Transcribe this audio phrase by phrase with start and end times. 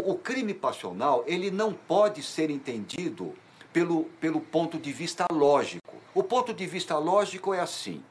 [0.00, 3.34] o, o crime passional ele não pode ser entendido
[3.72, 5.94] pelo, pelo ponto de vista lógico.
[6.14, 8.02] O ponto de vista lógico é assim: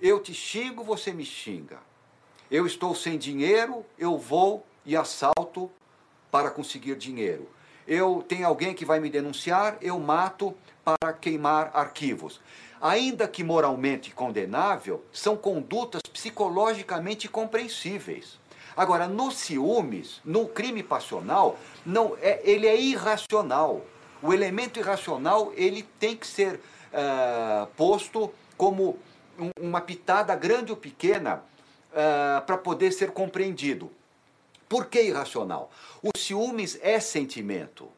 [0.00, 1.78] eu te xingo, você me xinga.
[2.50, 5.70] Eu estou sem dinheiro, eu vou e assalto
[6.30, 7.48] para conseguir dinheiro.
[7.86, 12.40] Eu tenho alguém que vai me denunciar, eu mato para queimar arquivos.
[12.80, 18.38] Ainda que moralmente condenável, são condutas psicologicamente compreensíveis.
[18.76, 23.82] Agora, no ciúmes, no crime passional, não é, ele é irracional.
[24.22, 28.98] O elemento irracional ele tem que ser uh, posto como
[29.38, 31.42] um, uma pitada grande ou pequena
[31.90, 33.90] uh, para poder ser compreendido.
[34.68, 35.70] Por que irracional?
[36.02, 37.88] O ciúmes é sentimento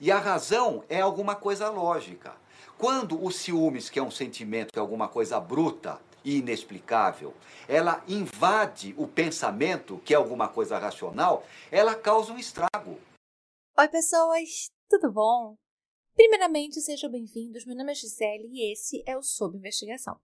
[0.00, 2.32] e a razão é alguma coisa lógica.
[2.78, 7.34] Quando o ciúmes, que é um sentimento, é alguma coisa bruta e inexplicável,
[7.68, 13.00] ela invade o pensamento, que é alguma coisa racional, ela causa um estrago.
[13.78, 15.56] Oi, pessoas, tudo bom?
[16.14, 17.64] Primeiramente, sejam bem-vindos.
[17.64, 20.20] Meu nome é Gisele e esse é o Sob Investigação.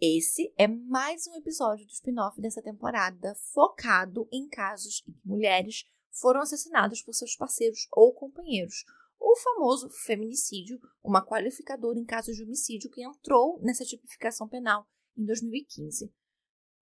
[0.00, 5.84] Esse é mais um episódio do spin-off dessa temporada focado em casos em que mulheres
[6.10, 8.84] foram assassinadas por seus parceiros ou companheiros.
[9.20, 15.24] O famoso feminicídio, uma qualificadora em casos de homicídio que entrou nessa tipificação penal em
[15.24, 16.12] 2015.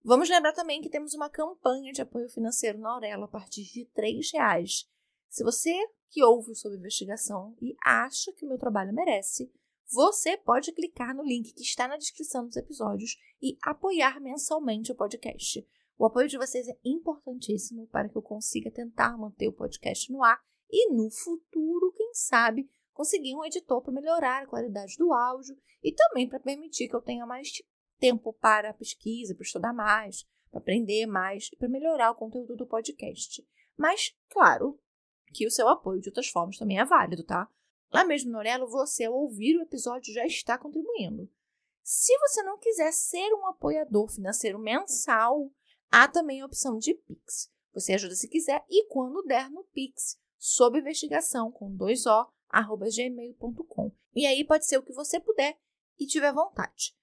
[0.03, 3.89] Vamos lembrar também que temos uma campanha de apoio financeiro na Aurelo a partir de
[3.95, 4.85] R$ reais.
[5.29, 5.73] Se você
[6.09, 9.51] que ouve sobre investigação e acha que o meu trabalho merece,
[9.91, 14.95] você pode clicar no link que está na descrição dos episódios e apoiar mensalmente o
[14.95, 15.65] podcast.
[15.97, 20.23] O apoio de vocês é importantíssimo para que eu consiga tentar manter o podcast no
[20.23, 20.39] ar
[20.69, 25.93] e, no futuro, quem sabe, conseguir um editor para melhorar a qualidade do áudio e
[25.93, 27.51] também para permitir que eu tenha mais
[28.03, 32.67] tempo para pesquisa, para estudar mais, para aprender mais e para melhorar o conteúdo do
[32.67, 33.47] podcast.
[33.77, 34.77] Mas, claro,
[35.33, 37.49] que o seu apoio de outras formas também é válido, tá?
[37.93, 41.31] Lá mesmo no Orelo, você, ao ouvir o episódio, já está contribuindo.
[41.81, 45.49] Se você não quiser ser um apoiador financeiro mensal,
[45.89, 47.49] há também a opção de Pix.
[47.73, 52.87] Você ajuda se quiser e quando der no Pix, sob investigação com dois O, arroba
[52.93, 53.93] gmail.com.
[54.13, 55.57] E aí pode ser o que você puder
[55.97, 56.93] e tiver vontade.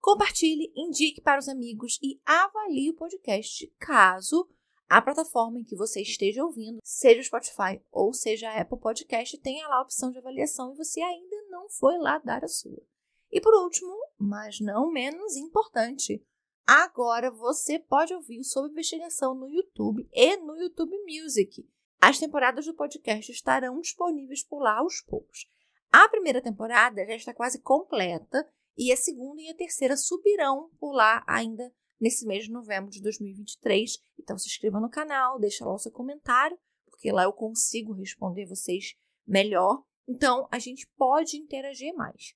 [0.00, 4.48] Compartilhe, indique para os amigos e avalie o podcast caso
[4.88, 9.36] a plataforma em que você esteja ouvindo, seja o Spotify ou seja a Apple Podcast,
[9.38, 12.82] tenha lá a opção de avaliação e você ainda não foi lá dar a sua.
[13.30, 16.24] E por último, mas não menos importante,
[16.66, 21.68] agora você pode ouvir sobre investigação no YouTube e no YouTube Music.
[22.00, 25.50] As temporadas do podcast estarão disponíveis por lá aos poucos.
[25.92, 28.48] A primeira temporada já está quase completa
[28.78, 33.02] e a segunda e a terceira subirão por lá ainda nesse mês de novembro de
[33.02, 33.98] 2023.
[34.18, 36.56] Então se inscreva no canal, deixa lá o seu comentário,
[36.86, 38.94] porque lá eu consigo responder vocês
[39.26, 39.82] melhor.
[40.06, 42.34] Então a gente pode interagir mais.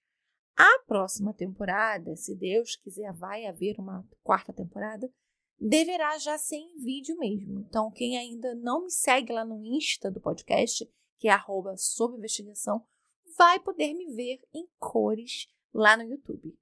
[0.56, 5.10] A próxima temporada, se Deus quiser, vai haver uma quarta temporada,
[5.58, 7.60] deverá já ser em vídeo mesmo.
[7.60, 10.86] Então, quem ainda não me segue lá no Insta do podcast,
[11.18, 12.84] que é arroba sob investigação,
[13.38, 16.56] vai poder me ver em cores lá no YouTube.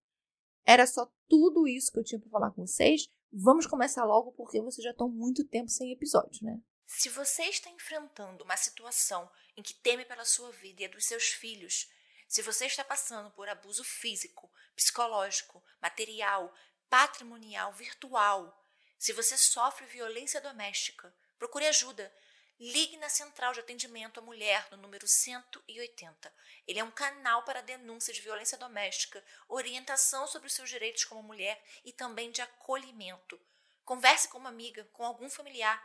[0.65, 3.09] Era só tudo isso que eu tinha para falar com vocês.
[3.32, 6.60] Vamos começar logo porque vocês já estão muito tempo sem episódio, né?
[6.87, 11.04] Se você está enfrentando uma situação em que teme pela sua vida e a dos
[11.04, 11.88] seus filhos,
[12.26, 16.53] se você está passando por abuso físico, psicológico, material,
[16.88, 18.56] patrimonial, virtual,
[18.99, 22.12] se você sofre violência doméstica, procure ajuda.
[22.60, 26.31] Ligue na Central de Atendimento à Mulher no número 180.
[26.66, 31.23] Ele é um canal para denúncia de violência doméstica, orientação sobre os seus direitos como
[31.23, 33.40] mulher e também de acolhimento.
[33.82, 35.82] Converse com uma amiga, com algum familiar.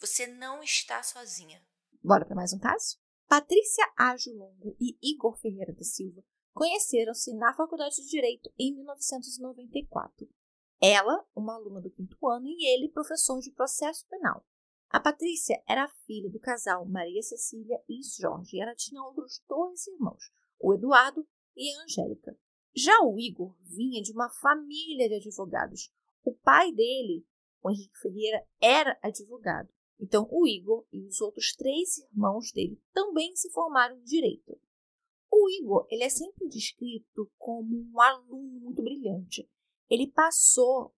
[0.00, 1.64] Você não está sozinha.
[2.02, 2.98] Bora para mais um caso?
[3.28, 10.28] Patrícia Ágio Longo e Igor Ferreira da Silva conheceram-se na Faculdade de Direito em 1994.
[10.82, 14.44] Ela, uma aluna do quinto ano, e ele, professor de processo penal.
[14.88, 19.86] A Patrícia era filha do casal Maria Cecília e Jorge e ela tinha outros dois
[19.86, 20.30] irmãos,
[20.60, 22.38] o Eduardo e a Angélica.
[22.74, 25.90] Já o Igor vinha de uma família de advogados.
[26.22, 27.26] O pai dele,
[27.62, 29.68] o Henrique Ferreira, era advogado.
[29.98, 34.60] Então, o Igor e os outros três irmãos dele também se formaram em direito.
[35.30, 39.48] O Igor ele é sempre descrito como um aluno muito brilhante.
[39.88, 40.94] Ele passou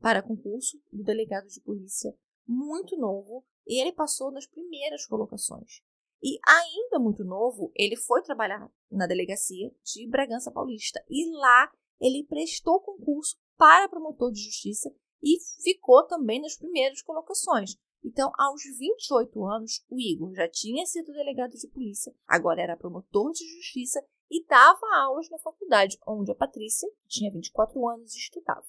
[0.00, 2.14] para concurso do delegado de polícia
[2.46, 5.82] muito novo e ele passou nas primeiras colocações.
[6.22, 12.24] E ainda muito novo, ele foi trabalhar na delegacia de Bragança Paulista e lá ele
[12.24, 17.76] prestou concurso para promotor de justiça e ficou também nas primeiras colocações.
[18.04, 23.30] Então, aos 28 anos, o Igor já tinha sido delegado de polícia, agora era promotor
[23.30, 28.66] de justiça e dava aulas na faculdade, onde a Patrícia, que tinha 24 anos, estudava.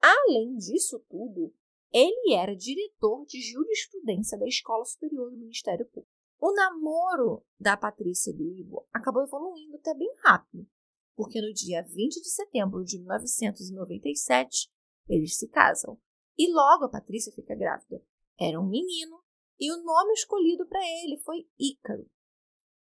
[0.00, 1.54] Além disso tudo,
[1.92, 6.10] ele era diretor de jurisprudência da Escola Superior do Ministério Público.
[6.40, 10.66] O namoro da Patrícia e do Igor acabou evoluindo até bem rápido,
[11.14, 14.68] porque no dia 20 de setembro de 1997
[15.08, 16.00] eles se casam
[16.36, 18.02] e logo a Patrícia fica grávida.
[18.40, 19.22] Era um menino
[19.60, 22.10] e o nome escolhido para ele foi Ícaro.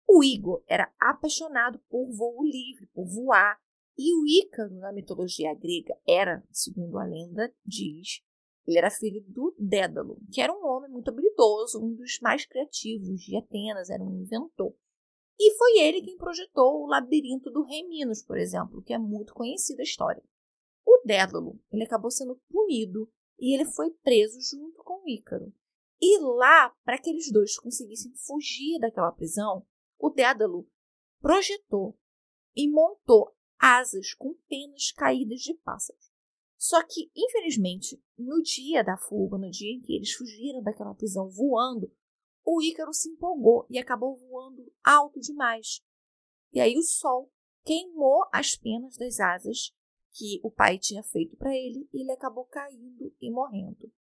[0.09, 3.61] O Igor era apaixonado por voo livre, por voar,
[3.97, 8.23] e o Ícaro, na mitologia grega, era, segundo a lenda diz,
[8.67, 13.21] ele era filho do Dédalo, que era um homem muito habilidoso, um dos mais criativos
[13.21, 14.75] de Atenas, era um inventor.
[15.39, 19.35] E foi ele quem projetou o labirinto do Rei Minos, por exemplo, que é muito
[19.35, 20.23] conhecida a história.
[20.87, 25.53] O Dédalo, ele acabou sendo punido e ele foi preso junto com o Ícaro.
[26.01, 29.67] E lá, para que eles dois conseguissem fugir daquela prisão,
[29.99, 30.69] o Dédalo
[31.21, 31.97] projetou
[32.55, 36.12] e montou asas com penas caídas de pássaros.
[36.63, 41.29] Só que, infelizmente, no dia da fuga, no dia em que eles fugiram daquela prisão
[41.29, 41.93] voando,
[42.47, 45.83] o Ícaro se empolgou e acabou voando alto demais.
[46.53, 47.33] E aí o sol
[47.65, 49.75] queimou as penas das asas
[50.13, 53.93] que o pai tinha feito para ele e ele acabou caindo e morrendo.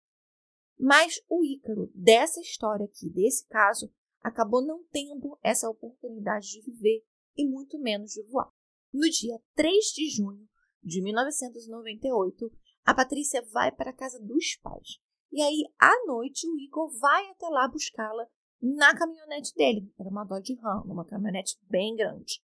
[0.78, 3.92] Mas o Ícaro, dessa história aqui, desse caso,
[4.22, 7.04] acabou não tendo essa oportunidade de viver
[7.36, 8.54] e muito menos de voar.
[8.94, 10.51] No dia 3 de junho
[10.84, 12.52] de 1998,
[12.86, 15.00] a Patrícia vai para a casa dos pais.
[15.32, 18.28] E aí, à noite, o Igor vai até lá buscá-la
[18.62, 19.92] na caminhonete dele.
[20.00, 22.42] Era uma Dodge Ram, uma caminhonete bem grande.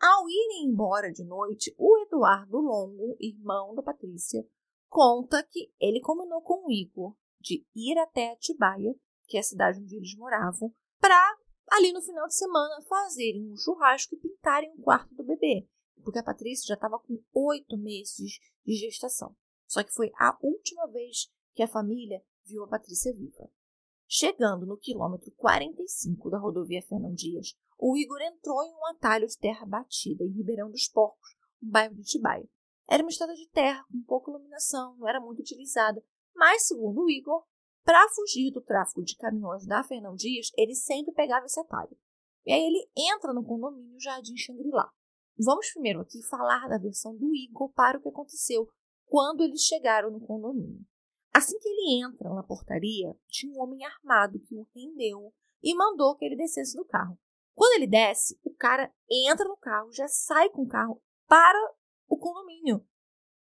[0.00, 4.46] Ao irem embora de noite, o Eduardo Longo, irmão da Patrícia,
[4.88, 8.94] conta que ele combinou com o Igor de ir até Atibaia,
[9.26, 11.18] que é a cidade onde eles moravam, para
[11.72, 15.66] ali no final de semana fazerem um churrasco e pintarem o quarto do bebê,
[16.02, 19.36] porque a Patrícia já estava com oito meses de gestação.
[19.66, 23.50] Só que foi a última vez que a família viu a Patrícia viva.
[24.06, 29.36] Chegando no quilômetro 45 da rodovia Fernão Dias, o Igor entrou em um atalho de
[29.36, 32.48] terra batida em Ribeirão dos Porcos, um bairro de Itibaia.
[32.88, 36.02] Era uma estrada de terra com pouca iluminação, não era muito utilizada,
[36.34, 37.44] mas, segundo o Igor,
[37.84, 41.96] para fugir do tráfego de caminhões da Fernão Dias, ele sempre pegava esse atalho.
[42.46, 44.90] E aí ele entra no condomínio Jardim Xangri-Lá.
[45.40, 48.68] Vamos primeiro aqui falar da versão do Igor para o que aconteceu
[49.06, 50.84] quando eles chegaram no condomínio.
[51.32, 55.32] Assim que ele entra na portaria, tinha um homem armado que o rendeu
[55.62, 57.16] e mandou que ele descesse do carro.
[57.54, 61.74] Quando ele desce, o cara entra no carro, já sai com o carro para
[62.08, 62.84] o condomínio,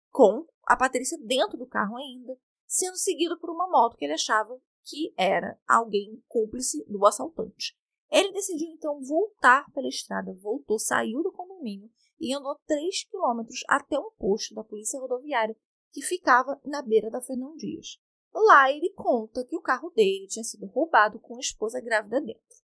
[0.10, 4.58] com a Patrícia dentro do carro ainda, sendo seguido por uma moto que ele achava
[4.86, 7.78] que era alguém cúmplice do assaltante.
[8.12, 13.98] Ele decidiu então voltar pela estrada, voltou, saiu do condomínio e andou 3 quilômetros até
[13.98, 15.56] um posto da polícia rodoviária
[15.92, 18.00] que ficava na beira da Fernão Dias.
[18.34, 22.62] Lá ele conta que o carro dele tinha sido roubado com a esposa grávida dentro.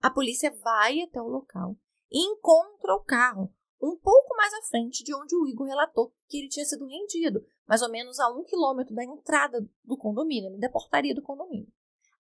[0.00, 1.76] A polícia vai até o local
[2.10, 6.38] e encontra o carro um pouco mais à frente de onde o Igor relatou que
[6.38, 10.68] ele tinha sido rendido, mais ou menos a um quilômetro da entrada do condomínio, da
[10.68, 11.72] portaria do condomínio.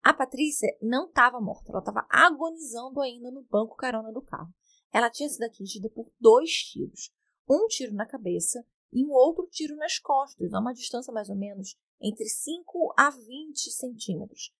[0.03, 4.53] A Patrícia não estava morta, ela estava agonizando ainda no banco carona do carro.
[4.93, 7.11] Ela tinha sido atingida por dois tiros,
[7.49, 11.37] um tiro na cabeça e um outro tiro nas costas, a uma distância mais ou
[11.37, 14.53] menos entre 5 a 20 centímetros.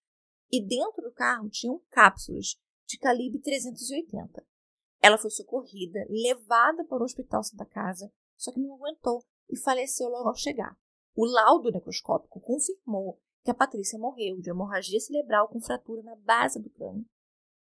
[0.49, 2.55] E dentro do carro tinham cápsulas
[2.87, 4.45] de calibre 380.
[5.01, 10.07] Ela foi socorrida, levada para o Hospital Santa Casa, só que não aguentou e faleceu
[10.07, 10.77] logo ao chegar.
[11.15, 16.61] O laudo necroscópico confirmou que a Patrícia morreu de hemorragia cerebral com fratura na base
[16.61, 17.05] do crânio.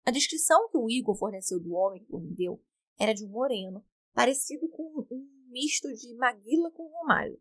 [0.05, 2.61] A descrição que o Igor forneceu do homem que o rendeu
[2.97, 7.39] era de um moreno, parecido com um misto de Maguila com Romário.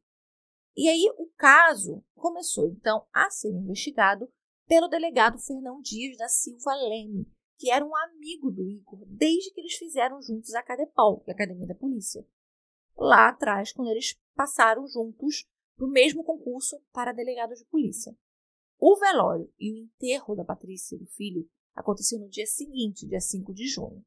[0.77, 4.31] E aí o caso começou então a ser investigado
[4.67, 7.27] pelo delegado Fernão Dias da Silva Leme,
[7.59, 11.35] que era um amigo do Igor desde que eles fizeram juntos a Cadepol, é a
[11.35, 12.25] Academia da Polícia.
[12.97, 18.15] Lá atrás, quando eles passaram juntos para o mesmo concurso para delegado de polícia.
[18.79, 23.21] O velório e o enterro da Patrícia e do filho aconteceu no dia seguinte, dia
[23.21, 24.05] 5 de junho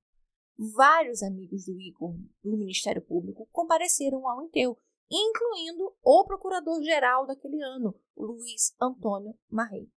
[0.76, 4.78] vários amigos do Igor do Ministério Público compareceram ao enterro,
[5.10, 9.90] incluindo o procurador-geral daquele ano, Luiz Antônio Marrei.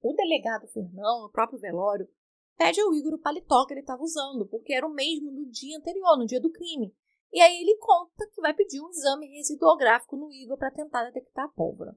[0.00, 2.08] O delegado Fernão, no próprio velório,
[2.56, 5.76] pede ao Igor o paletó que ele estava usando, porque era o mesmo do dia
[5.76, 6.94] anterior, no dia do crime.
[7.32, 11.44] E aí ele conta que vai pedir um exame residuográfico no Igor para tentar detectar
[11.46, 11.96] a pólvora.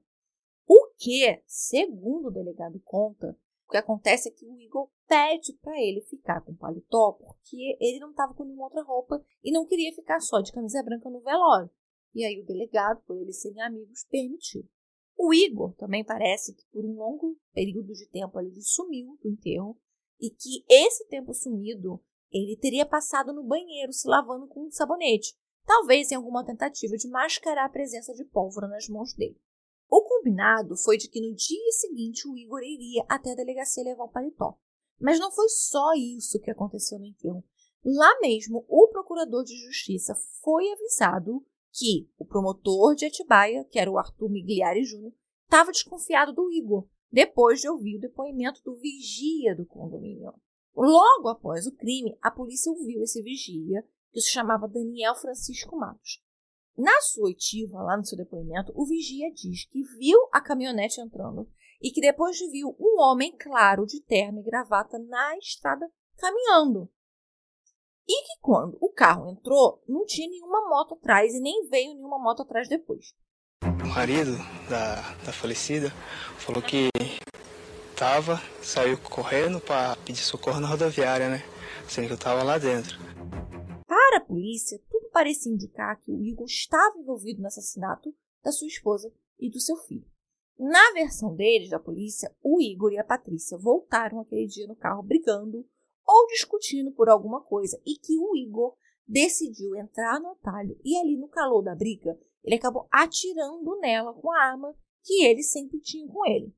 [0.66, 5.80] O que, segundo o delegado conta, O que acontece é que o Igor pede para
[5.80, 9.64] ele ficar com o paletó porque ele não estava com nenhuma outra roupa e não
[9.64, 11.70] queria ficar só de camisa branca no velório.
[12.12, 14.68] E aí o delegado, por eles serem amigos, permitiu.
[15.16, 19.78] O Igor também parece que por um longo período de tempo ele sumiu do enterro
[20.20, 25.34] e que esse tempo sumido ele teria passado no banheiro se lavando com um sabonete,
[25.66, 29.40] talvez em alguma tentativa de mascarar a presença de pólvora nas mãos dele.
[29.88, 34.04] O combinado foi de que no dia seguinte o Igor iria até a delegacia levar
[34.04, 34.56] o paletó.
[35.00, 37.42] Mas não foi só isso que aconteceu no enterro.
[37.84, 43.90] Lá mesmo, o procurador de justiça foi avisado que o promotor de Atibaia, que era
[43.90, 45.12] o Arthur Migliari Júnior,
[45.44, 50.32] estava desconfiado do Igor, depois de ouvir o depoimento do vigia do condomínio.
[50.74, 56.22] Logo após o crime, a polícia ouviu esse vigia, que se chamava Daniel Francisco Matos.
[56.76, 61.48] Na sua oitiva, lá no seu depoimento, o vigia diz que viu a caminhonete entrando
[61.82, 66.90] e que depois viu um homem claro de terno e gravata na estrada caminhando.
[68.08, 72.18] E que quando o carro entrou, não tinha nenhuma moto atrás e nem veio nenhuma
[72.18, 73.14] moto atrás depois.
[73.62, 74.36] O marido
[74.68, 75.90] da, da falecida
[76.38, 76.88] falou que
[78.00, 81.44] tava, saiu correndo para pedir socorro na rodoviária, né?
[81.86, 82.98] Sendo que eu tava lá dentro.
[83.86, 88.68] Para a polícia, tudo parecia indicar que o Igor estava envolvido no assassinato da sua
[88.68, 90.06] esposa e do seu filho.
[90.58, 95.02] Na versão deles, da polícia, o Igor e a Patrícia voltaram aquele dia no carro
[95.02, 95.68] brigando
[96.06, 98.74] ou discutindo por alguma coisa e que o Igor
[99.06, 104.32] decidiu entrar no atalho e ali no calor da briga, ele acabou atirando nela com
[104.32, 106.54] a arma que ele sempre tinha com ele.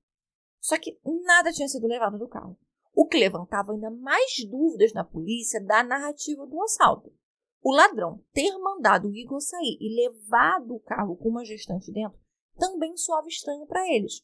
[0.62, 2.56] Só que nada tinha sido levado do carro,
[2.94, 7.12] o que levantava ainda mais dúvidas na polícia da narrativa do assalto.
[7.60, 12.16] O ladrão ter mandado o Igor sair e levado o carro com uma gestante dentro
[12.56, 14.22] também soava estranho para eles.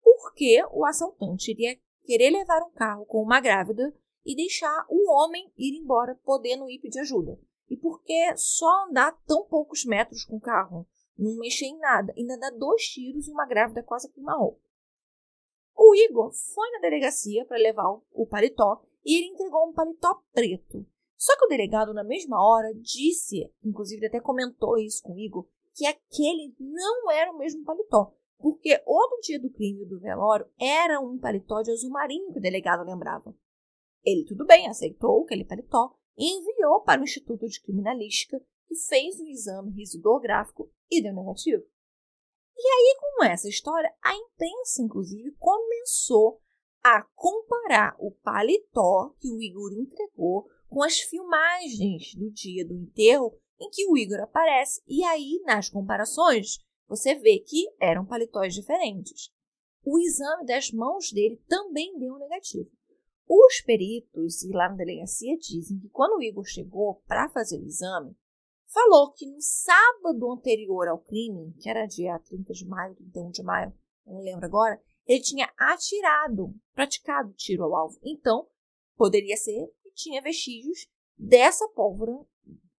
[0.00, 3.92] Por que o assaltante iria querer levar um carro com uma grávida
[4.24, 7.36] e deixar o homem ir embora, podendo ir pedir ajuda.
[7.68, 10.86] E por que só andar tão poucos metros com o carro?
[11.18, 14.60] Não mexer em nada, ainda dá dois tiros e uma grávida quase que uma roupa.
[15.92, 20.86] O Igor foi na delegacia para levar o paletó e ele entregou um paletó preto.
[21.18, 25.46] Só que o delegado, na mesma hora, disse, inclusive até comentou isso com o Igor,
[25.74, 30.48] que aquele não era o mesmo paletó, porque o do dia do crime do velório
[30.58, 33.36] era um paletó de azul marinho que o delegado lembrava.
[34.02, 39.20] Ele, tudo bem, aceitou aquele paletó e enviou para o Instituto de Criminalística, que fez
[39.20, 41.62] o exame residográfico e deu negativo.
[42.56, 46.40] E aí, com essa história, a imprensa, inclusive, começou
[46.82, 53.36] a comparar o paletó que o Igor entregou com as filmagens do dia do enterro
[53.60, 54.82] em que o Igor aparece.
[54.86, 59.30] E aí, nas comparações, você vê que eram paletóis diferentes.
[59.84, 62.70] O exame das mãos dele também deu negativo.
[63.28, 68.16] Os peritos lá na delegacia dizem que quando o Igor chegou para fazer o exame,
[68.72, 73.42] falou que no sábado anterior ao crime, que era dia 30 de maio, 31 de
[73.42, 73.72] maio,
[74.06, 77.98] não me lembro agora, ele tinha atirado, praticado tiro ao alvo.
[78.02, 78.48] Então,
[78.96, 82.18] poderia ser que tinha vestígios dessa pólvora,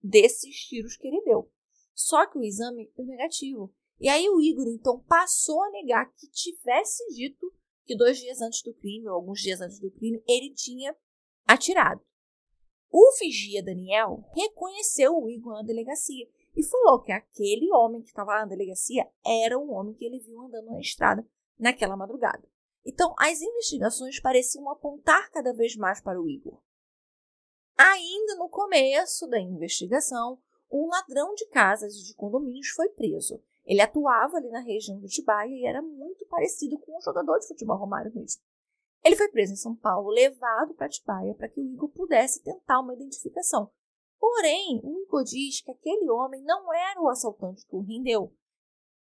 [0.02, 1.50] desses tiros que ele deu.
[1.94, 3.74] Só que o exame deu negativo.
[4.00, 7.54] E aí o Igor, então, passou a negar que tivesse dito
[7.86, 10.96] que dois dias antes do crime, ou alguns dias antes do crime, ele tinha
[11.46, 12.02] atirado.
[12.96, 18.36] O vigia Daniel reconheceu o Igor na delegacia e falou que aquele homem que estava
[18.36, 22.48] na delegacia era o homem que ele viu andando na estrada naquela madrugada.
[22.86, 26.62] Então, as investigações pareciam apontar cada vez mais para o Igor.
[27.76, 30.40] Ainda no começo da investigação,
[30.72, 35.08] um ladrão de casas e de condomínios foi preso ele atuava ali na região do
[35.08, 38.42] Tibaia e era muito parecido com um jogador de futebol Romário mesmo.
[39.04, 42.80] Ele foi preso em São Paulo, levado para Tibaia para que o Igor pudesse tentar
[42.80, 43.70] uma identificação.
[44.18, 48.34] Porém, o Igor diz que aquele homem não era o assaltante que o rendeu.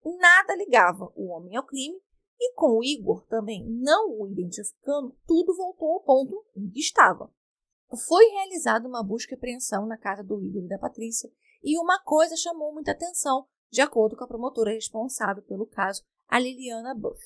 [0.04, 1.98] Nada ligava o homem ao crime
[2.38, 7.32] e com o Igor também não o identificando, tudo voltou ao ponto em que estava.
[8.06, 11.30] Foi realizada uma busca e apreensão na casa do Igor e da Patrícia
[11.62, 16.38] e uma coisa chamou muita atenção de acordo com a promotora responsável pelo caso, a
[16.38, 17.20] Liliana Buff,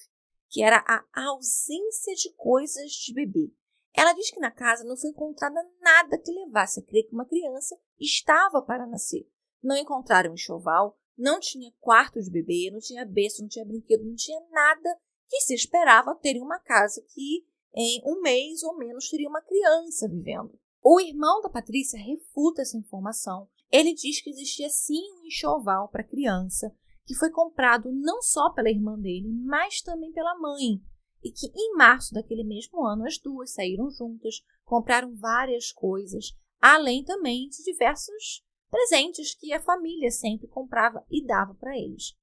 [0.50, 3.52] que era a ausência de coisas de bebê.
[3.94, 7.24] Ela diz que na casa não foi encontrada nada que levasse a crer que uma
[7.24, 9.28] criança estava para nascer.
[9.62, 14.14] Não encontraram enxoval, não tinha quarto de bebê, não tinha berço, não tinha brinquedo, não
[14.14, 19.08] tinha nada que se esperava ter em uma casa que em um mês ou menos
[19.08, 20.58] teria uma criança vivendo.
[20.82, 26.02] O irmão da Patrícia refuta essa informação ele diz que existia sim um enxoval para
[26.02, 30.82] criança, que foi comprado não só pela irmã dele, mas também pela mãe.
[31.22, 37.04] e que em março daquele mesmo ano as duas saíram juntas, compraram várias coisas, além
[37.04, 42.16] também de diversos presentes que a família sempre comprava e dava para eles.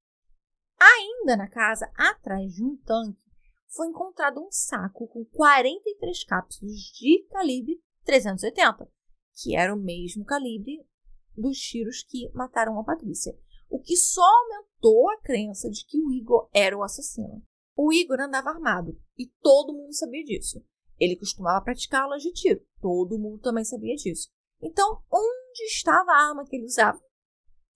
[0.80, 3.22] Ainda na casa, atrás de um tanque,
[3.68, 8.90] foi encontrado um saco com 43 cápsulas de calibre 380,
[9.34, 10.84] que era o mesmo calibre
[11.36, 16.10] dos tiros que mataram a Patrícia, o que só aumentou a crença de que o
[16.12, 17.42] Igor era o assassino.
[17.76, 20.64] O Igor andava armado e todo mundo sabia disso.
[20.98, 24.28] Ele costumava praticar aulas de tiro, todo mundo também sabia disso.
[24.60, 27.00] Então, onde estava a arma que ele usava?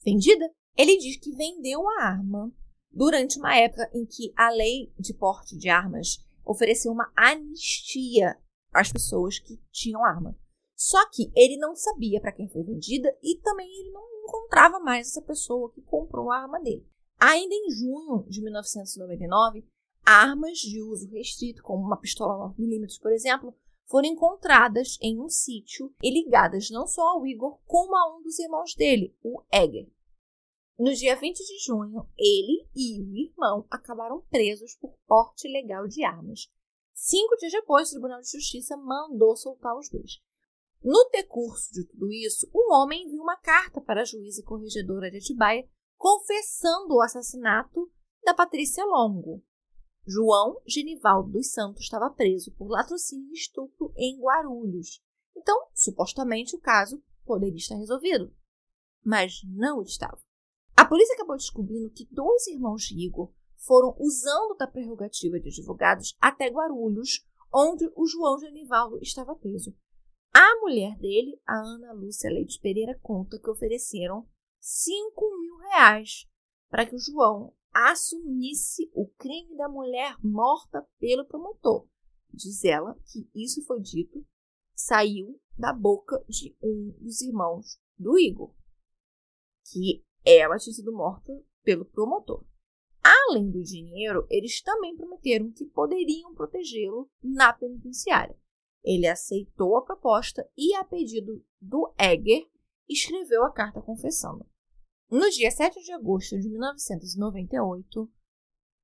[0.05, 0.53] Vendida?
[0.77, 2.53] Ele diz que vendeu a arma
[2.91, 8.37] durante uma época em que a lei de porte de armas ofereceu uma anistia
[8.73, 10.37] às pessoas que tinham arma.
[10.75, 15.09] Só que ele não sabia para quem foi vendida e também ele não encontrava mais
[15.09, 16.87] essa pessoa que comprou a arma dele.
[17.19, 19.65] Ainda em junho de 1999,
[20.05, 23.55] armas de uso restrito, como uma pistola 9mm, por exemplo,
[23.87, 28.39] foram encontradas em um sítio e ligadas não só ao Igor, como a um dos
[28.39, 29.89] irmãos dele, o Egger.
[30.79, 36.03] No dia 20 de junho, ele e o irmão acabaram presos por porte ilegal de
[36.03, 36.51] armas.
[36.95, 40.21] Cinco dias depois, o Tribunal de Justiça mandou soltar os dois.
[40.83, 45.19] No decurso de tudo isso, um homem enviou uma carta para a juíza corregedora de
[45.19, 47.89] Atibaia confessando o assassinato
[48.25, 49.41] da Patrícia Longo.
[50.05, 55.01] João Genivaldo dos Santos estava preso por latrocínio e estupro em Guarulhos.
[55.37, 58.35] Então, supostamente, o caso poderia estar resolvido.
[59.05, 60.21] Mas não estava.
[60.77, 66.17] A polícia acabou descobrindo que dois irmãos de Igor foram usando da prerrogativa de advogados
[66.21, 69.73] até Guarulhos, onde o João Genivaldo estava preso.
[70.45, 74.29] A mulher dele, a Ana Lúcia Leite Pereira, conta que ofereceram
[74.59, 76.29] 5 mil reais
[76.69, 81.87] para que o João assumisse o crime da mulher morta pelo promotor.
[82.35, 84.27] Diz ela que isso foi dito,
[84.75, 88.53] saiu da boca de um dos irmãos do Igor,
[89.71, 92.45] que ela tinha sido morta pelo promotor.
[93.01, 98.37] Além do dinheiro, eles também prometeram que poderiam protegê-lo na penitenciária.
[98.85, 102.49] Ele aceitou a proposta e, a pedido do Egger,
[102.89, 104.47] escreveu a carta confessando.
[105.11, 108.11] No dia 7 de agosto de 1998,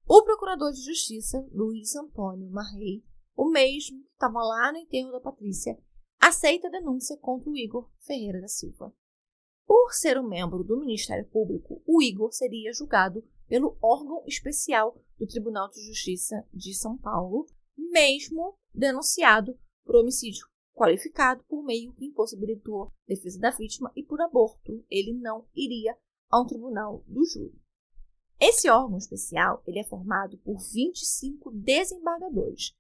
[0.06, 3.04] o procurador de justiça, Luiz Antônio Marrei,
[3.37, 5.78] o mesmo que estava lá no enterro da Patrícia,
[6.20, 8.92] aceita a denúncia contra o Igor Ferreira da Silva.
[9.66, 15.26] Por ser um membro do Ministério Público, o Igor seria julgado pelo órgão especial do
[15.26, 19.58] Tribunal de Justiça de São Paulo, mesmo denunciado
[19.88, 24.85] por homicídio qualificado por meio que impossibilitou defesa da vítima e por aborto.
[24.90, 25.96] Ele não iria
[26.29, 27.59] a um tribunal do júri.
[28.38, 32.77] Esse órgão especial ele é formado por 25 desembargadores.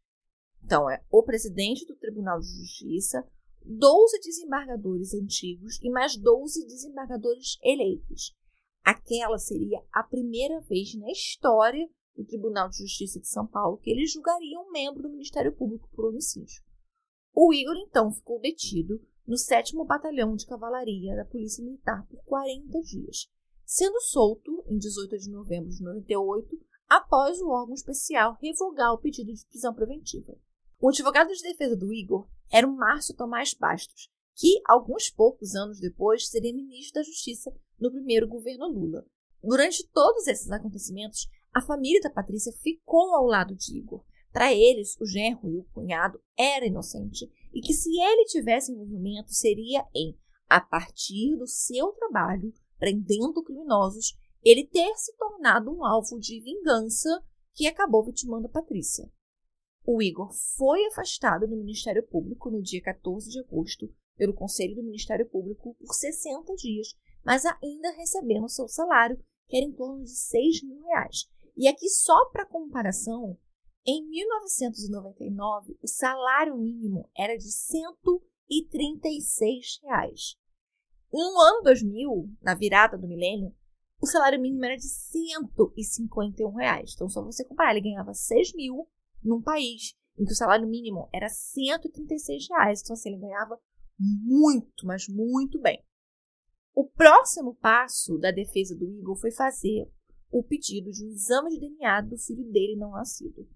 [0.62, 3.26] Então, é o presidente do Tribunal de Justiça,
[3.64, 8.36] 12 desembargadores antigos e mais 12 desembargadores eleitos.
[8.84, 13.90] Aquela seria a primeira vez na história do Tribunal de Justiça de São Paulo que
[13.90, 16.67] eles julgariam um membro do Ministério Público por homicídio.
[17.40, 22.80] O Igor, então, ficou detido no 7 Batalhão de Cavalaria da Polícia Militar por 40
[22.82, 23.30] dias,
[23.64, 29.32] sendo solto em 18 de novembro de 98, após o órgão especial revogar o pedido
[29.32, 30.36] de prisão preventiva.
[30.80, 35.78] O advogado de defesa do Igor era o Márcio Tomás Bastos, que, alguns poucos anos
[35.78, 39.06] depois, seria ministro da Justiça no primeiro governo Lula.
[39.40, 44.96] Durante todos esses acontecimentos, a família da Patrícia ficou ao lado de Igor, para eles,
[45.00, 50.16] o genro e o cunhado era inocente e que se ele tivesse envolvimento seria em,
[50.48, 57.22] a partir do seu trabalho prendendo criminosos, ele ter se tornado um alvo de vingança
[57.52, 59.10] que acabou vitimando a Patrícia.
[59.84, 64.82] O Igor foi afastado do Ministério Público no dia 14 de agosto pelo Conselho do
[64.82, 66.88] Ministério Público por 60 dias,
[67.24, 71.28] mas ainda recebendo seu salário, que era em torno de 6 mil reais.
[71.56, 73.36] E aqui, só para comparação,
[73.86, 80.36] em 1999, o salário mínimo era de 136 reais.
[81.12, 83.54] No ano 2000, na virada do milênio,
[84.00, 86.92] o salário mínimo era de 151 reais.
[86.94, 88.88] Então, só você comparar, ele ganhava 6 mil
[89.22, 92.80] num país em que o salário mínimo era 136 reais.
[92.82, 93.60] Então, assim, ele ganhava
[93.98, 95.84] muito, mas muito bem.
[96.74, 99.90] O próximo passo da defesa do Igor foi fazer
[100.30, 103.48] o pedido de um exame de DNA do filho dele não nascido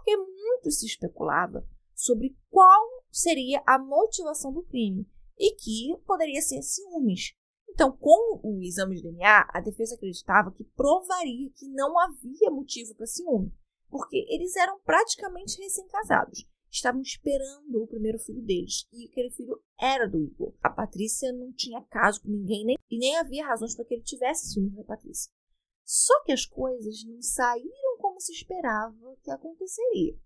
[0.00, 5.06] porque muito se especulava sobre qual seria a motivação do crime
[5.38, 7.34] e que poderia ser ciúmes.
[7.68, 12.94] Então, com o exame de DNA, a defesa acreditava que provaria que não havia motivo
[12.94, 13.52] para ciúme.
[13.88, 16.46] porque eles eram praticamente recém-casados.
[16.70, 20.54] Estavam esperando o primeiro filho deles, e aquele filho era do Igor.
[20.62, 24.04] A Patrícia não tinha caso com ninguém, nem, e nem havia razões para que ele
[24.04, 25.32] tivesse ciúmes da Patrícia.
[25.84, 30.16] Só que as coisas não saíram se esperava que aconteceria.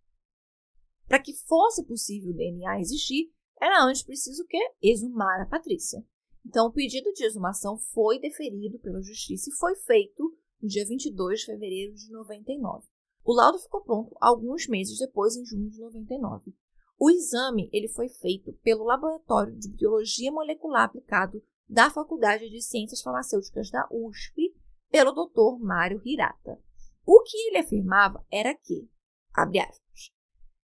[1.07, 4.59] Para que fosse possível o DNA existir, era antes preciso o quê?
[4.83, 6.05] Exumar a Patrícia.
[6.45, 11.41] Então, o pedido de exumação foi deferido pela justiça e foi feito no dia 22
[11.41, 12.87] de fevereiro de 99.
[13.25, 16.55] O laudo ficou pronto alguns meses depois, em junho de 99.
[16.99, 23.01] O exame ele foi feito pelo Laboratório de Biologia Molecular Aplicado da Faculdade de Ciências
[23.01, 24.55] Farmacêuticas da USP,
[24.91, 25.59] pelo Dr.
[25.61, 26.63] Mário Hirata.
[27.07, 28.91] O que ele afirmava era que,
[29.35, 30.13] abre aspas,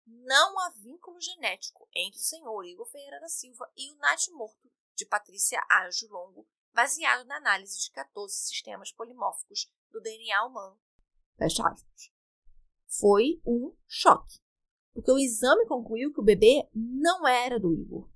[0.06, 5.06] não há vínculo genético entre o senhor Igor Ferreira da Silva e o natimorto de
[5.06, 10.80] Patrícia Ajo Longo, baseado na análise de 14 sistemas polimórficos do DNA humano.
[11.38, 12.12] Fecha aspas.
[12.88, 14.40] Foi um choque,
[14.94, 18.10] porque o exame concluiu que o bebê não era do Igor.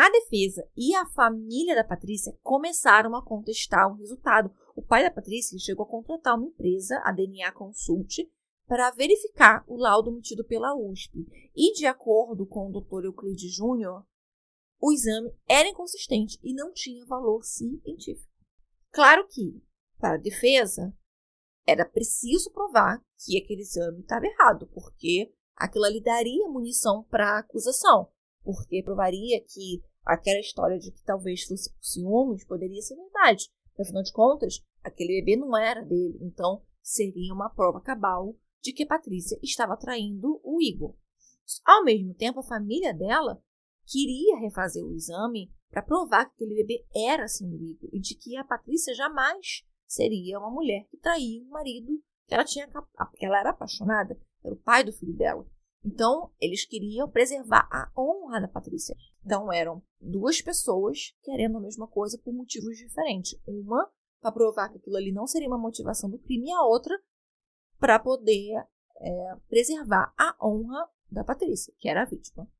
[0.00, 4.48] A defesa e a família da Patrícia começaram a contestar o resultado.
[4.76, 8.18] O pai da Patrícia chegou a contratar uma empresa, a DNA Consult,
[8.64, 11.26] para verificar o laudo emitido pela USP.
[11.52, 13.06] E, de acordo com o Dr.
[13.06, 14.06] Euclides Júnior,
[14.80, 18.30] o exame era inconsistente e não tinha valor científico.
[18.92, 19.60] Claro que,
[19.98, 20.96] para a defesa,
[21.66, 27.38] era preciso provar que aquele exame estava errado, porque aquilo ali daria munição para a
[27.40, 28.12] acusação,
[28.48, 33.50] porque provaria que aquela história de que talvez fosse por ciúmes poderia ser verdade.
[33.78, 38.86] Afinal de contas, aquele bebê não era dele, então seria uma prova cabal de que
[38.86, 40.96] Patrícia estava traindo o Igor.
[41.62, 43.38] Ao mesmo tempo, a família dela
[43.84, 48.14] queria refazer o exame para provar que aquele bebê era assim do Igor e de
[48.14, 53.26] que a Patrícia jamais seria uma mulher que traía um marido que ela tinha que
[53.26, 55.46] ela era apaixonada pelo pai do filho dela.
[55.84, 58.96] Então, eles queriam preservar a honra da Patrícia.
[59.24, 63.38] Então, eram duas pessoas querendo a mesma coisa por motivos diferentes.
[63.46, 66.98] Uma para provar que aquilo ali não seria uma motivação do crime, e a outra
[67.78, 68.66] para poder
[69.00, 72.50] é, preservar a honra da Patrícia, que era a vítima.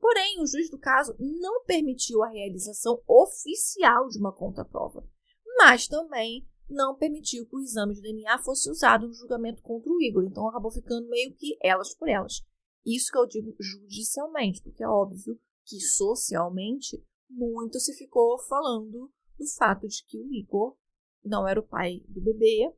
[0.00, 5.04] Porém, o juiz do caso não permitiu a realização oficial de uma contraprova,
[5.58, 10.00] mas também não permitiu que o exame de DNA fosse usado no julgamento contra o
[10.02, 10.24] Igor.
[10.24, 12.42] Então acabou ficando meio que elas por elas.
[12.84, 19.46] Isso que eu digo judicialmente, porque é óbvio que socialmente muito se ficou falando do
[19.56, 20.76] fato de que o Igor
[21.24, 22.72] não era o pai do bebê.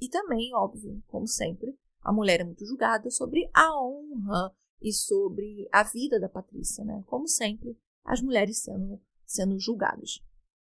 [0.00, 5.68] E também, óbvio, como sempre, a mulher é muito julgada sobre a honra e sobre
[5.72, 7.02] a vida da Patrícia, né?
[7.06, 10.20] Como sempre, as mulheres sendo, sendo julgadas.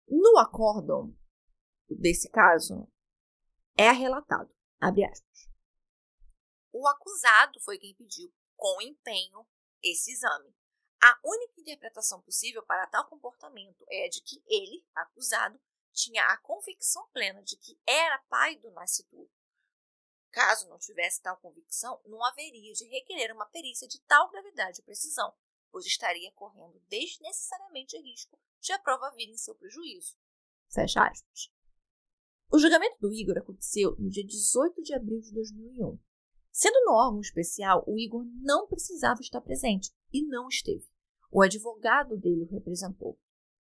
[0.08, 1.16] No acórdão
[1.88, 2.86] desse caso,
[3.76, 5.48] é relatado, abre aspas.
[6.72, 8.30] O acusado foi quem pediu,
[8.62, 9.44] com empenho,
[9.82, 10.54] esse exame.
[11.02, 15.60] A única interpretação possível para tal comportamento é a de que ele, acusado,
[15.92, 19.28] tinha a convicção plena de que era pai do nascituro
[20.30, 24.84] Caso não tivesse tal convicção, não haveria de requerer uma perícia de tal gravidade e
[24.84, 25.34] precisão,
[25.72, 30.16] pois estaria correndo desnecessariamente risco de a prova vir em seu prejuízo.
[30.70, 31.50] Fecha aspas.
[32.48, 35.98] O julgamento do Igor aconteceu no dia 18 de abril de 2001.
[36.52, 40.86] Sendo no órgão especial, o Igor não precisava estar presente e não esteve.
[41.30, 43.18] O advogado dele o representou.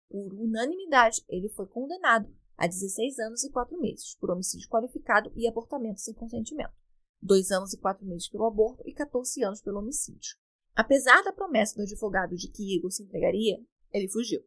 [0.08, 5.46] Por unanimidade, ele foi condenado a 16 anos e 4 meses por homicídio qualificado e
[5.46, 6.72] abortamento sem consentimento,
[7.20, 10.36] 2 anos e 4 meses pelo aborto e 14 anos pelo homicídio.
[10.74, 14.42] Apesar da promessa do advogado de que Igor se entregaria, ele fugiu.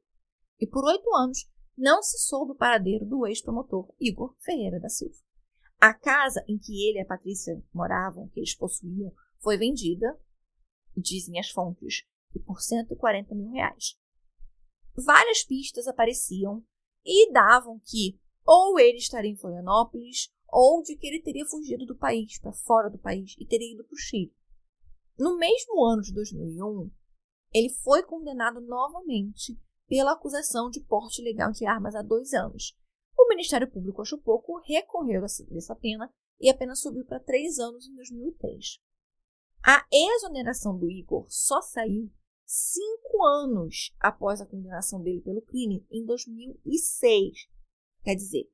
[0.60, 5.25] E por oito anos não se soube o paradeiro do ex-promotor Igor Ferreira da Silva.
[5.86, 10.20] A casa em que ele e a Patrícia moravam, que eles possuíam, foi vendida,
[10.98, 12.04] dizem as fontes,
[12.44, 13.96] por 140 mil reais.
[14.96, 16.66] Várias pistas apareciam
[17.06, 21.96] e davam que ou ele estaria em Florianópolis ou de que ele teria fugido do
[21.96, 24.36] país, para fora do país, e teria ido para o Chile.
[25.20, 26.90] No mesmo ano de 2001,
[27.54, 29.56] ele foi condenado novamente
[29.88, 32.76] pela acusação de porte ilegal de armas há dois anos.
[33.26, 37.88] O Ministério Público achou pouco, recorreu dessa pena e a pena subiu para três anos
[37.88, 38.80] em 2003.
[39.66, 42.14] A exoneração do Igor só saiu
[42.46, 47.50] cinco anos após a condenação dele pelo crime, em 2006.
[48.04, 48.48] Quer dizer,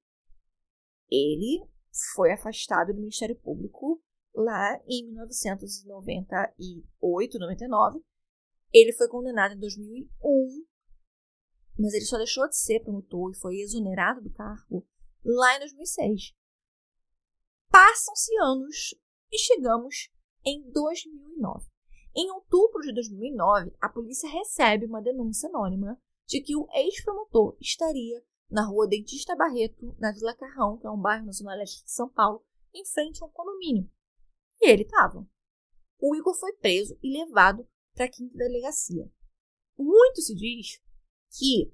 [1.10, 1.68] ele
[2.14, 4.02] foi afastado do Ministério Público
[4.34, 8.02] lá em 1998, 99.
[8.72, 10.66] Ele foi condenado em 2001,
[11.78, 14.88] mas ele só deixou de ser promotor e foi exonerado do cargo
[15.24, 16.34] lá em 2006.
[17.70, 18.96] Passam-se anos
[19.32, 20.10] E chegamos
[20.46, 21.70] em 2009.
[22.16, 28.22] Em outubro de 2009, a polícia recebe uma denúncia anônima de que o ex-promotor estaria
[28.50, 31.92] na rua Dentista Barreto, na Vila Carrão, que é um bairro na zona leste de
[31.92, 33.90] São Paulo, em frente a um condomínio.
[34.60, 35.26] E ele estava.
[36.00, 39.10] O Igor foi preso e levado para a quinta delegacia.
[39.78, 40.82] Muito se diz
[41.38, 41.72] que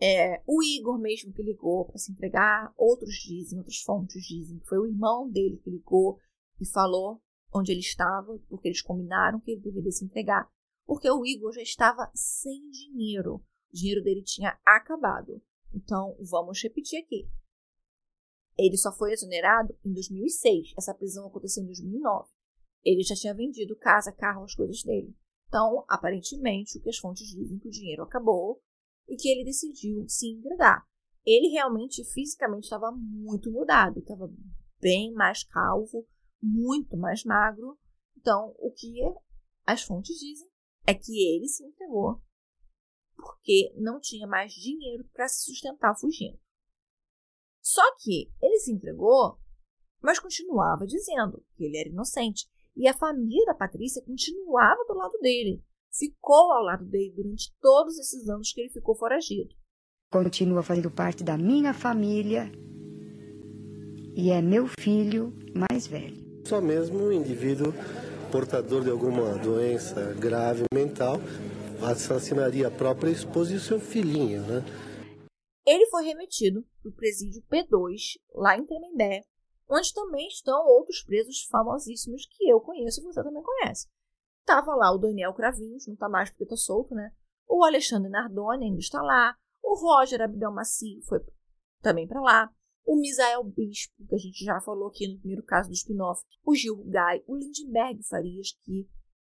[0.00, 4.66] é, o Igor mesmo que ligou para se entregar, outros dizem, outras fontes dizem que
[4.66, 6.18] foi o irmão dele que ligou
[6.60, 7.22] e falou
[7.54, 10.50] onde ele estava, porque eles combinaram que ele deveria se entregar,
[10.84, 13.36] porque o Igor já estava sem dinheiro.
[13.72, 15.40] O dinheiro dele tinha acabado.
[15.72, 17.28] Então, vamos repetir aqui.
[18.58, 20.74] Ele só foi exonerado em 2006.
[20.76, 22.28] Essa prisão aconteceu em 2009.
[22.84, 25.16] Ele já tinha vendido casa, carro, as coisas dele.
[25.48, 28.62] Então, aparentemente, o que as fontes dizem que o dinheiro acabou
[29.08, 30.84] e que ele decidiu se entregar.
[31.24, 34.30] Ele realmente fisicamente estava muito mudado, estava
[34.80, 36.06] bem mais calvo,
[36.42, 37.78] muito mais magro.
[38.16, 39.00] Então, o que
[39.66, 40.48] as fontes dizem
[40.86, 42.20] é que ele se entregou
[43.16, 46.38] porque não tinha mais dinheiro para se sustentar fugindo.
[47.62, 49.38] Só que ele se entregou,
[50.02, 52.46] mas continuava dizendo que ele era inocente.
[52.76, 55.64] E a família da Patrícia continuava do lado dele.
[55.96, 59.54] Ficou ao lado dele durante todos esses anos que ele ficou foragido.
[60.10, 62.50] Continua fazendo parte da minha família
[64.16, 66.42] e é meu filho mais velho.
[66.44, 67.72] Só mesmo um indivíduo
[68.32, 71.18] portador de alguma doença grave mental
[71.80, 74.64] assassinaria a própria esposa e seu filhinho, né?
[75.64, 79.22] Ele foi remetido para o presídio P2, lá em Tremembé,
[79.68, 83.88] onde também estão outros presos famosíssimos que eu conheço e você também conhece.
[84.44, 87.12] Tava lá o Daniel Cravinhos, não tá mais porque tá solto, né?
[87.48, 89.36] O Alexandre Nardoni ainda está lá.
[89.62, 91.20] O Roger Abdelmaci foi
[91.80, 92.52] também para lá.
[92.84, 96.22] O Misael Bispo, que a gente já falou aqui no primeiro caso do spin-off.
[96.44, 97.22] O Gil Gai.
[97.26, 98.86] O Lindbergh Farias, que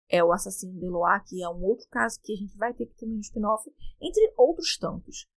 [0.09, 2.85] é o assassino de Eloá, que é um outro caso que a gente vai ter
[2.85, 3.69] aqui também no spin-off,
[3.99, 5.27] entre outros tantos.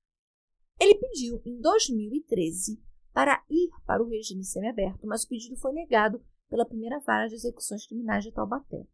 [0.80, 2.80] Ele pediu em 2013
[3.12, 7.34] para ir para o regime semiaberto, mas o pedido foi negado pela primeira vara de
[7.34, 8.86] execuções criminais de Taubaté.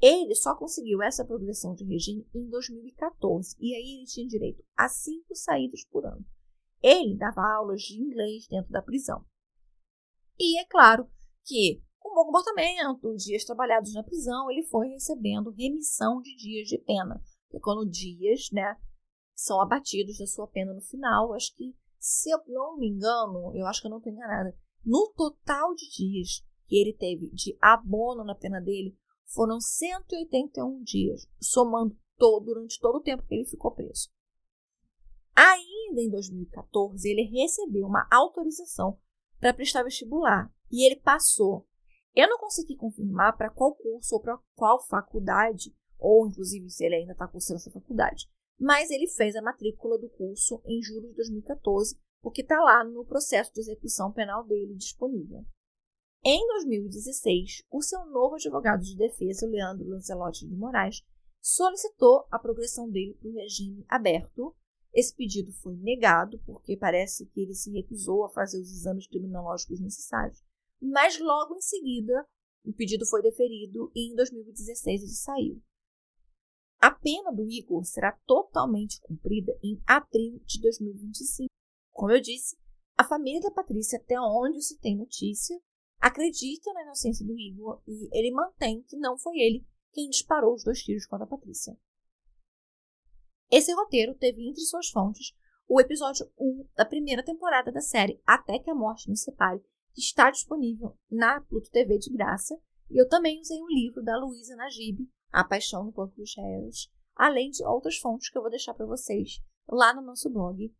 [0.00, 4.88] Ele só conseguiu essa progressão de regime em 2014 e aí ele tinha direito a
[4.88, 6.24] cinco saídas por ano.
[6.80, 9.24] Ele dava aulas de inglês dentro da prisão.
[10.38, 11.10] E é claro
[11.44, 16.78] que, com bom comportamento, dias trabalhados na prisão, ele foi recebendo remissão de dias de
[16.78, 17.20] pena.
[17.50, 18.76] Que quando dias, né,
[19.34, 21.34] são abatidos da sua pena no final.
[21.34, 25.12] Acho que, se eu não me engano, eu acho que eu não estou enganada, no
[25.16, 28.96] total de dias que ele teve de abono na pena dele,
[29.28, 34.08] foram 181 dias, somando todo, durante todo o tempo que ele ficou preso.
[35.34, 38.98] Ainda em 2014, ele recebeu uma autorização
[39.38, 41.66] para prestar vestibular e ele passou.
[42.14, 46.96] Eu não consegui confirmar para qual curso ou para qual faculdade, ou inclusive se ele
[46.96, 51.14] ainda está cursando essa faculdade, mas ele fez a matrícula do curso em julho de
[51.14, 55.44] 2014, porque está lá no processo de execução penal dele disponível.
[56.24, 61.02] Em 2016, o seu novo advogado de defesa, Leandro Lancelotti de Moraes,
[61.40, 64.54] solicitou a progressão dele para o regime aberto.
[64.92, 69.80] Esse pedido foi negado, porque parece que ele se recusou a fazer os exames criminológicos
[69.80, 70.42] necessários.
[70.80, 72.26] Mas logo em seguida,
[72.64, 75.62] o pedido foi deferido e em 2016 ele saiu.
[76.80, 81.48] A pena do Igor será totalmente cumprida em abril de 2025.
[81.92, 82.56] Como eu disse,
[82.96, 85.58] a família da Patrícia, até onde se tem notícia,
[86.00, 90.64] acredita na inocência do Igor e ele mantém que não foi ele quem disparou os
[90.64, 91.76] dois tiros contra a Patrícia.
[93.50, 95.34] Esse roteiro teve entre suas fontes
[95.66, 100.00] o episódio 1 da primeira temporada da série Até que a Morte nos Separe, que
[100.00, 102.58] está disponível na Pluto TV de graça,
[102.90, 106.90] e eu também usei o livro da Luísa Najib, A Paixão no Corpo dos Réus,
[107.14, 110.74] além de outras fontes que eu vou deixar para vocês lá no nosso blog.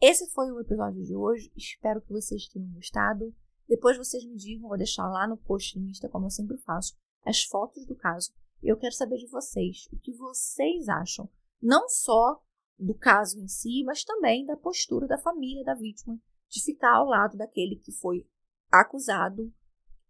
[0.00, 3.32] Esse foi o episódio de hoje, espero que vocês tenham gostado.
[3.72, 6.94] Depois vocês me digam, vou deixar lá no post no Insta, como eu sempre faço,
[7.24, 8.30] as fotos do caso.
[8.62, 11.26] E eu quero saber de vocês, o que vocês acham,
[11.58, 12.38] não só
[12.78, 17.06] do caso em si, mas também da postura da família da vítima de ficar ao
[17.06, 18.28] lado daquele que foi
[18.70, 19.50] acusado,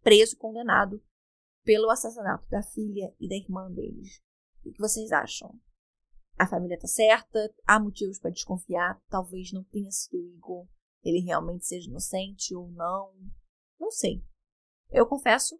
[0.01, 1.01] preso, condenado
[1.63, 4.21] pelo assassinato da filha e da irmã deles.
[4.65, 5.57] O que vocês acham?
[6.37, 7.49] A família tá certa?
[7.65, 9.01] Há motivos para desconfiar?
[9.07, 10.67] Talvez não tenha sido Igor.
[11.01, 13.13] Ele realmente seja inocente ou não?
[13.83, 14.23] Não sei.
[14.89, 15.59] Eu confesso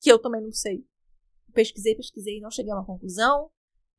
[0.00, 0.86] que eu também não sei.
[1.52, 3.50] Pesquisei, pesquisei e não cheguei a uma conclusão.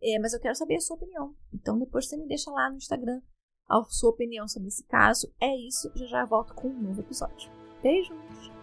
[0.02, 1.36] É, mas eu quero saber a sua opinião.
[1.54, 3.22] Então depois você me deixa lá no Instagram
[3.70, 5.32] a sua opinião sobre esse caso.
[5.40, 7.52] É isso, já já volto com um novo episódio.
[7.84, 8.63] Beijos!